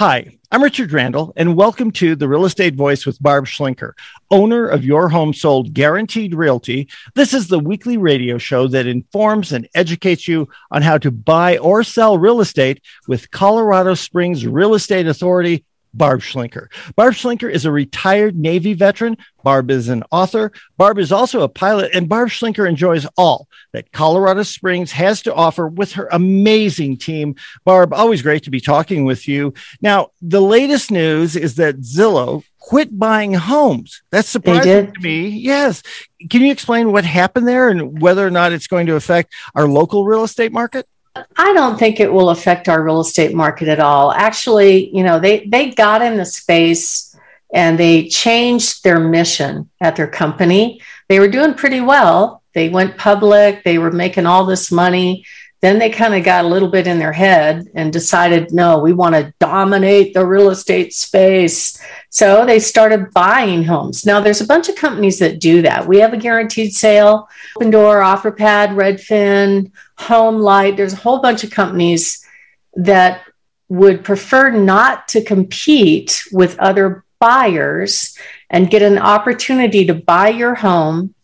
[0.00, 3.92] Hi, I'm Richard Randall, and welcome to the Real Estate Voice with Barb Schlinker,
[4.30, 6.88] owner of Your Home Sold Guaranteed Realty.
[7.14, 11.58] This is the weekly radio show that informs and educates you on how to buy
[11.58, 16.68] or sell real estate with Colorado Springs Real Estate Authority Barb Schlinker.
[16.96, 19.16] Barb Schlinker is a retired Navy veteran.
[19.42, 20.52] Barb is an author.
[20.76, 25.34] Barb is also a pilot, and Barb Schlinker enjoys all that Colorado Springs has to
[25.34, 27.34] offer with her amazing team.
[27.64, 29.54] Barb, always great to be talking with you.
[29.80, 34.02] Now, the latest news is that Zillow quit buying homes.
[34.10, 35.28] That's surprising to me.
[35.28, 35.82] Yes.
[36.28, 39.66] Can you explain what happened there and whether or not it's going to affect our
[39.66, 40.86] local real estate market?
[41.14, 44.12] I don't think it will affect our real estate market at all.
[44.12, 47.16] Actually, you know, they they got in the space
[47.52, 50.80] and they changed their mission at their company.
[51.08, 52.42] They were doing pretty well.
[52.54, 55.24] They went public, they were making all this money.
[55.60, 58.94] Then they kind of got a little bit in their head and decided, no, we
[58.94, 61.78] want to dominate the real estate space.
[62.08, 64.06] So they started buying homes.
[64.06, 65.86] Now, there's a bunch of companies that do that.
[65.86, 70.76] We have a guaranteed sale, Opendoor, OfferPad, Redfin, HomeLight.
[70.76, 72.26] There's a whole bunch of companies
[72.74, 73.22] that
[73.68, 78.16] would prefer not to compete with other buyers
[78.48, 81.14] and get an opportunity to buy your home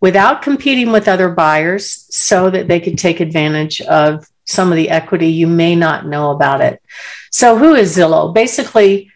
[0.00, 4.90] without competing with other buyers so that they could take advantage of some of the
[4.90, 6.82] equity you may not know about it.
[7.30, 8.34] So, who is Zillow?
[8.34, 9.10] Basically,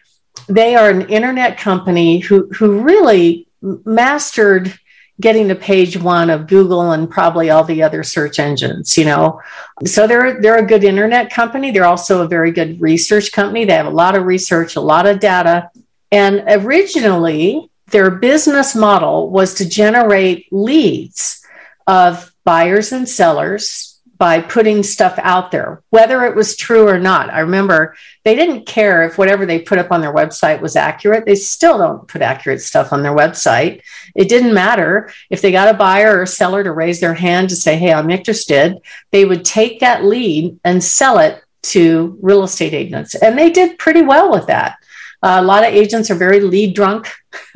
[0.47, 4.77] they are an internet company who, who really mastered
[5.21, 9.41] getting to page one of Google and probably all the other search engines, you know.
[9.85, 11.71] So they're they're a good internet company.
[11.71, 13.65] They're also a very good research company.
[13.65, 15.69] They have a lot of research, a lot of data.
[16.11, 21.45] And originally, their business model was to generate leads
[21.87, 27.29] of buyers and sellers by putting stuff out there, whether it was true or not.
[27.29, 27.95] I remember
[28.25, 31.25] they didn't care if whatever they put up on their website was accurate.
[31.25, 33.81] They still don't put accurate stuff on their website.
[34.15, 37.55] It didn't matter if they got a buyer or seller to raise their hand to
[37.55, 38.79] say, Hey, I'm interested.
[39.11, 43.15] They would take that lead and sell it to real estate agents.
[43.15, 44.75] And they did pretty well with that.
[45.21, 47.09] A lot of agents are very lead drunk.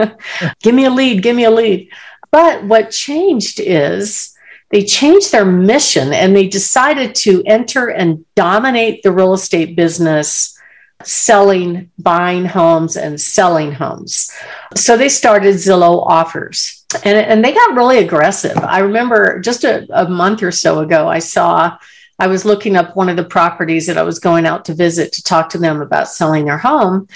[0.62, 1.90] give me a lead, give me a lead.
[2.32, 4.34] But what changed is
[4.72, 10.58] they changed their mission and they decided to enter and dominate the real estate business
[11.04, 14.32] selling, buying homes and selling homes.
[14.76, 18.58] So they started Zillow offers and, and they got really aggressive.
[18.58, 21.78] I remember just a, a month or so ago, I saw
[22.20, 25.14] I was looking up one of the properties that I was going out to visit
[25.14, 27.08] to talk to them about selling their home.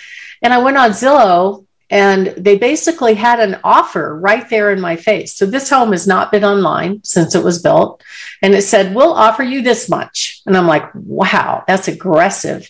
[0.42, 4.98] And I went on Zillow and they basically had an offer right there in my
[4.98, 5.34] face.
[5.34, 8.04] So this home has not been online since it was built.
[8.42, 10.42] And it said, We'll offer you this much.
[10.46, 12.70] And I'm like, Wow, that's aggressive.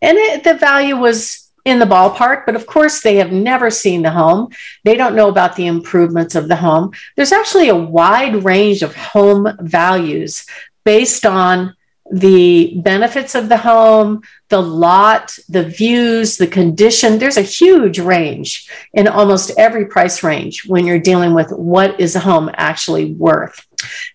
[0.00, 4.02] And it, the value was in the ballpark, but of course, they have never seen
[4.02, 4.48] the home.
[4.84, 6.92] They don't know about the improvements of the home.
[7.16, 10.46] There's actually a wide range of home values
[10.86, 11.74] based on
[12.12, 17.18] the benefits of the home, the lot, the views, the condition.
[17.18, 22.14] There's a huge range in almost every price range when you're dealing with what is
[22.14, 23.66] a home actually worth.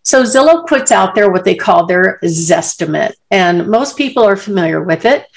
[0.04, 4.82] So Zillow puts out there what they call their Zestimate, and most people are familiar
[4.82, 5.28] with it.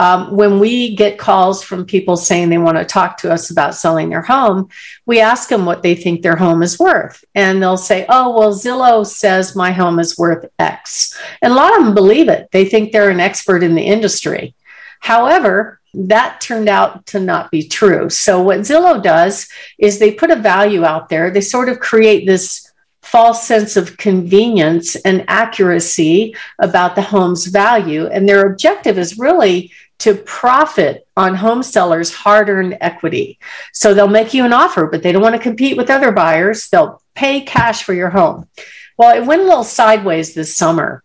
[0.00, 3.74] Um, when we get calls from people saying they want to talk to us about
[3.74, 4.70] selling their home,
[5.04, 7.22] we ask them what they think their home is worth.
[7.34, 11.20] And they'll say, oh, well, Zillow says my home is worth X.
[11.42, 12.48] And a lot of them believe it.
[12.50, 14.54] They think they're an expert in the industry.
[15.00, 18.08] However, that turned out to not be true.
[18.08, 22.24] So, what Zillow does is they put a value out there, they sort of create
[22.24, 22.72] this
[23.02, 28.06] false sense of convenience and accuracy about the home's value.
[28.06, 33.38] And their objective is really to profit on home sellers' hard earned equity.
[33.72, 36.68] So they'll make you an offer, but they don't want to compete with other buyers.
[36.68, 38.48] They'll pay cash for your home.
[38.96, 41.02] Well, it went a little sideways this summer.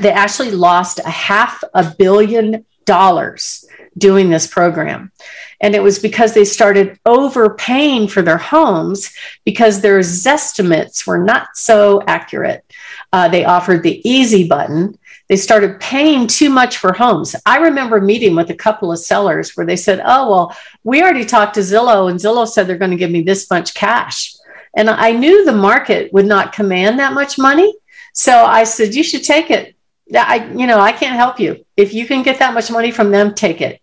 [0.00, 3.64] They actually lost a half a billion dollars
[3.96, 5.12] doing this program.
[5.60, 9.12] And it was because they started overpaying for their homes
[9.44, 12.64] because their estimates were not so accurate.
[13.12, 14.97] Uh, they offered the easy button.
[15.28, 17.36] They started paying too much for homes.
[17.44, 21.24] I remember meeting with a couple of sellers where they said, Oh, well, we already
[21.24, 24.34] talked to Zillow, and Zillow said they're going to give me this much cash.
[24.76, 27.74] And I knew the market would not command that much money.
[28.14, 29.76] So I said, You should take it.
[30.14, 31.64] I, you know, I can't help you.
[31.76, 33.82] If you can get that much money from them, take it.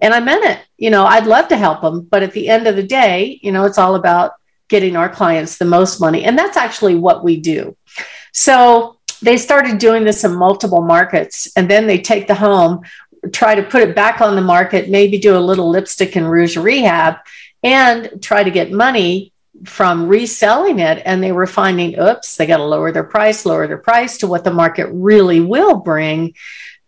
[0.00, 0.60] And I meant it.
[0.76, 3.50] You know, I'd love to help them, but at the end of the day, you
[3.50, 4.32] know, it's all about
[4.68, 6.24] getting our clients the most money.
[6.24, 7.76] And that's actually what we do.
[8.32, 12.82] So they started doing this in multiple markets and then they take the home
[13.32, 16.56] try to put it back on the market, maybe do a little lipstick and rouge
[16.56, 17.16] rehab,
[17.62, 19.32] and try to get money
[19.64, 21.02] from reselling it.
[21.04, 24.26] And they were finding, oops, they got to lower their price, lower their price to
[24.26, 26.34] what the market really will bring.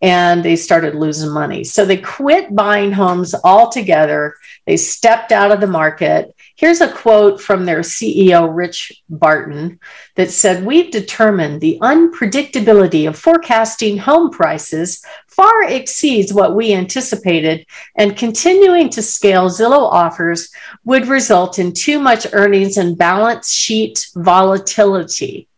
[0.02, 1.64] And they started losing money.
[1.64, 4.34] So they quit buying homes altogether.
[4.66, 9.78] They stepped out of the market Here's a quote from their CEO, Rich Barton,
[10.14, 17.66] that said, We've determined the unpredictability of forecasting home prices far exceeds what we anticipated,
[17.94, 20.50] and continuing to scale Zillow offers
[20.86, 25.48] would result in too much earnings and balance sheet volatility.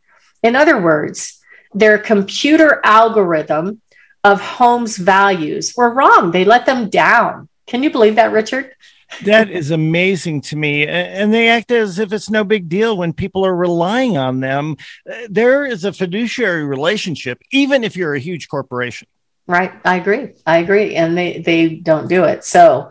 [0.43, 1.41] In other words,
[1.75, 3.81] their computer algorithm
[4.25, 6.33] of homes values were wrong.
[6.33, 7.49] They let them down.
[7.69, 8.75] Can you believe that, Richard?
[9.25, 10.87] That is amazing to me.
[10.87, 14.77] And they act as if it's no big deal when people are relying on them.
[15.11, 19.09] Uh, there is a fiduciary relationship, even if you're a huge corporation.
[19.47, 19.73] Right.
[19.85, 20.35] I agree.
[20.47, 20.95] I agree.
[20.95, 22.45] And they, they don't do it.
[22.45, 22.91] So,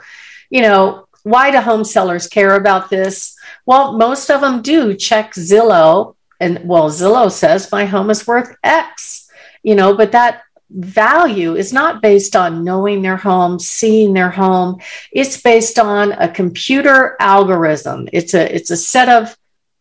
[0.49, 3.35] you know, why do home sellers care about this?
[3.65, 6.15] Well, most of them do check Zillow.
[6.39, 9.29] And well, Zillow says my home is worth X,
[9.61, 14.79] you know, but that value is not based on knowing their home, seeing their home.
[15.11, 18.09] It's based on a computer algorithm.
[18.11, 19.37] It's a it's a set of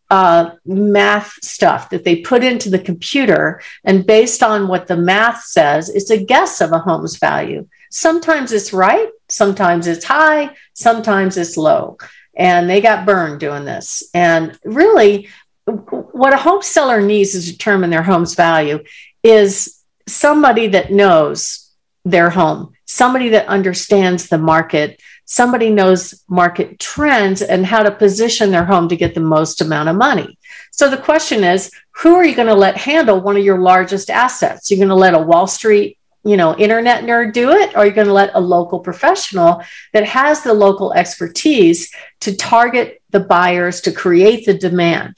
[0.08, 5.42] uh, math stuff that they put into the computer, and based on what the math
[5.44, 7.66] says, it's a guess of a home's value.
[7.90, 11.98] Sometimes it's right, sometimes it's high, sometimes it's low.
[12.38, 14.10] And they got burned doing this.
[14.12, 15.28] And really,
[15.64, 18.84] what a home seller needs to determine their home's value
[19.22, 19.75] is
[20.06, 21.70] somebody that knows
[22.04, 28.50] their home, somebody that understands the market, somebody knows market trends and how to position
[28.50, 30.38] their home to get the most amount of money.
[30.70, 34.08] So the question is, who are you going to let handle one of your largest
[34.08, 34.70] assets?
[34.70, 37.86] You're going to let a Wall Street, you know, internet nerd do it, or are
[37.86, 39.62] you going to let a local professional
[39.92, 45.16] that has the local expertise to target the buyers to create the demand?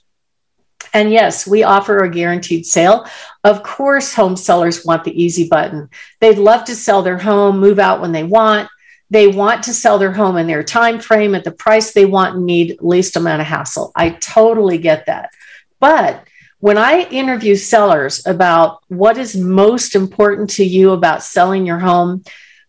[0.98, 3.06] And yes, we offer a guaranteed sale.
[3.44, 5.90] Of course, home sellers want the easy button.
[6.18, 8.68] They'd love to sell their home, move out when they want.
[9.08, 12.34] They want to sell their home in their time frame at the price they want
[12.34, 13.92] and need least amount of hassle.
[13.94, 15.30] I totally get that.
[15.78, 16.26] But
[16.58, 22.24] when I interview sellers about what is most important to you about selling your home,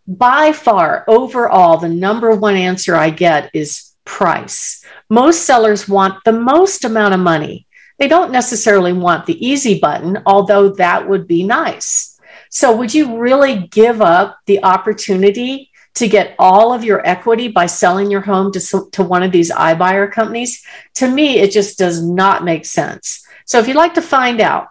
[0.06, 4.86] by far, overall, the number one answer I get is price.
[5.10, 7.66] Most sellers want the most amount of money
[8.00, 12.18] they don't necessarily want the easy button, although that would be nice.
[12.50, 17.66] So, would you really give up the opportunity to get all of your equity by
[17.66, 20.66] selling your home to, to one of these iBuyer companies?
[20.96, 23.24] To me, it just does not make sense.
[23.46, 24.69] So, if you'd like to find out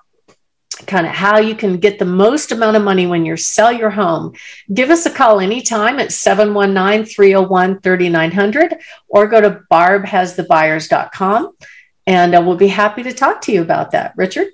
[0.86, 3.90] kind of how you can get the most amount of money when you sell your
[3.90, 4.32] home,
[4.72, 8.78] give us a call anytime at 719 301 3900
[9.08, 11.52] or go to barbhasthebuyers.com
[12.08, 14.14] and uh, we'll be happy to talk to you about that.
[14.16, 14.48] Richard?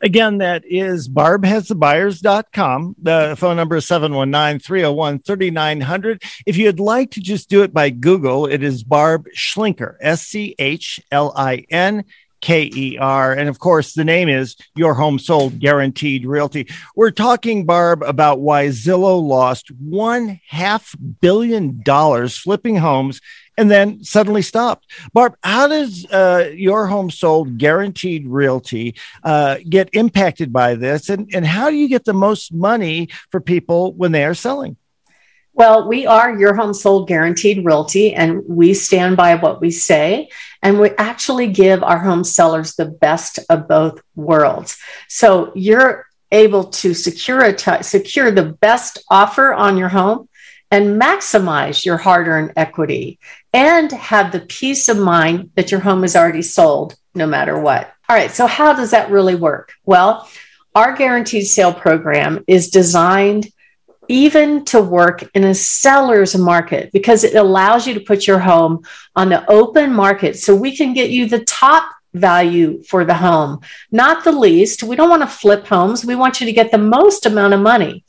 [0.00, 2.96] Again, that is barbhasthebuyers.com.
[3.02, 6.22] The phone number is 719 301 3900.
[6.46, 10.54] If you'd like to just do it by Google, it is Barb Schlinker, S C
[10.58, 12.04] H L I N
[12.40, 13.34] K E R.
[13.34, 16.68] And of course, the name is Your Home Sold Guaranteed Realty.
[16.96, 23.20] We're talking, Barb, about why Zillow lost one half billion dollars flipping homes
[23.58, 24.86] and then suddenly stopped.
[25.12, 31.10] Barb, how does uh, your home sold guaranteed realty uh, get impacted by this?
[31.10, 34.76] And, and how do you get the most money for people when they are selling?
[35.52, 40.28] Well, we are your home sold guaranteed realty, and we stand by what we say.
[40.62, 44.78] And we actually give our home sellers the best of both worlds.
[45.08, 50.28] So you're able to secure a t- secure the best offer on your home
[50.70, 53.18] and maximize your hard earned equity
[53.52, 57.92] and have the peace of mind that your home is already sold no matter what.
[58.08, 59.72] All right, so how does that really work?
[59.84, 60.28] Well,
[60.74, 63.50] our guaranteed sale program is designed
[64.08, 68.82] even to work in a seller's market because it allows you to put your home
[69.14, 73.60] on the open market so we can get you the top value for the home,
[73.90, 74.82] not the least.
[74.82, 76.04] We don't want to flip homes.
[76.04, 78.04] We want you to get the most amount of money.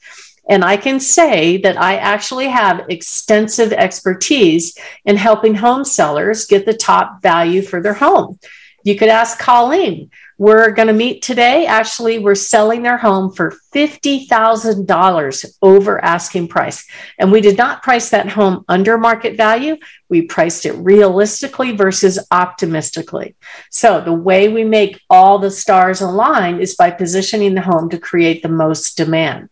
[0.48, 6.66] And I can say that I actually have extensive expertise in helping home sellers get
[6.66, 8.40] the top value for their home.
[8.84, 10.10] You could ask Colleen.
[10.40, 11.66] We're going to meet today.
[11.66, 16.88] Actually, we're selling their home for $50,000 over asking price.
[17.18, 19.76] And we did not price that home under market value.
[20.08, 23.36] We priced it realistically versus optimistically.
[23.70, 28.00] So, the way we make all the stars align is by positioning the home to
[28.00, 29.50] create the most demand.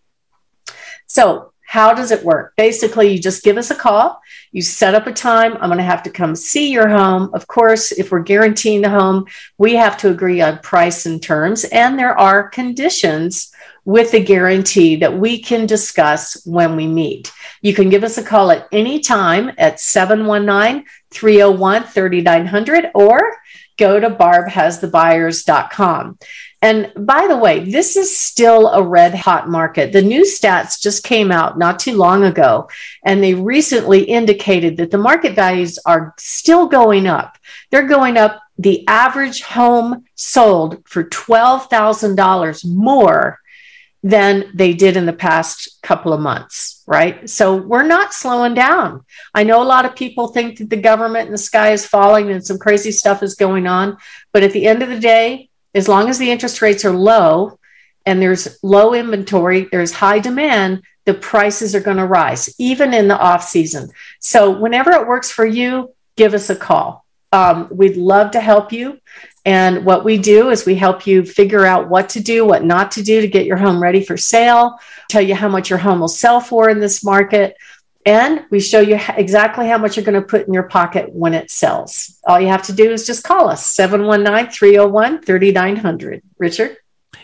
[1.07, 2.53] So, how does it work?
[2.55, 4.21] Basically, you just give us a call.
[4.53, 5.55] You set up a time.
[5.55, 7.29] I'm going to have to come see your home.
[7.33, 9.25] Of course, if we're guaranteeing the home,
[9.57, 11.65] we have to agree on price and terms.
[11.65, 13.51] And there are conditions
[13.83, 17.33] with the guarantee that we can discuss when we meet.
[17.61, 23.33] You can give us a call at any time at 719 301 3900 or
[23.77, 26.17] go to barbhasthebuyers.com.
[26.61, 29.91] And by the way, this is still a red hot market.
[29.91, 32.69] The new stats just came out not too long ago,
[33.05, 37.37] and they recently indicated that the market values are still going up.
[37.69, 38.41] They're going up.
[38.57, 43.39] The average home sold for $12,000 more
[44.03, 47.29] than they did in the past couple of months, right?
[47.29, 49.03] So we're not slowing down.
[49.33, 52.31] I know a lot of people think that the government and the sky is falling
[52.31, 53.97] and some crazy stuff is going on,
[54.33, 57.59] but at the end of the day, as long as the interest rates are low
[58.05, 63.07] and there's low inventory, there's high demand, the prices are going to rise, even in
[63.07, 63.89] the off season.
[64.19, 67.05] So, whenever it works for you, give us a call.
[67.31, 68.99] Um, we'd love to help you.
[69.45, 72.91] And what we do is we help you figure out what to do, what not
[72.91, 74.77] to do to get your home ready for sale,
[75.09, 77.55] tell you how much your home will sell for in this market.
[78.07, 81.33] And we show you exactly how much you're going to put in your pocket when
[81.33, 82.17] it sells.
[82.25, 86.23] All you have to do is just call us 719 301 3900.
[86.37, 86.77] Richard?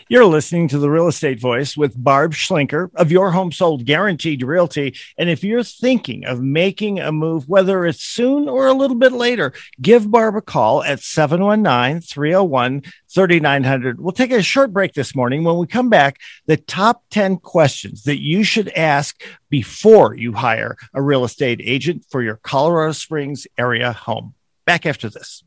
[0.06, 4.42] You're listening to the Real Estate Voice with Barb Schlinker of Your Home Sold Guaranteed
[4.42, 4.94] Realty.
[5.16, 9.12] And if you're thinking of making a move, whether it's soon or a little bit
[9.12, 12.82] later, give Barb a call at 719 301
[13.14, 13.98] 3900.
[13.98, 15.42] We'll take a short break this morning.
[15.42, 20.76] When we come back, the top 10 questions that you should ask before you hire
[20.92, 24.34] a real estate agent for your Colorado Springs area home.
[24.66, 25.42] Back after this.